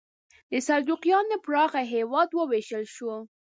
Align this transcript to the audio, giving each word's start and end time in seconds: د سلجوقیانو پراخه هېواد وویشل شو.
د 0.51 0.53
سلجوقیانو 0.67 1.35
پراخه 1.45 1.81
هېواد 1.93 2.29
وویشل 2.33 2.83
شو. 2.95 3.13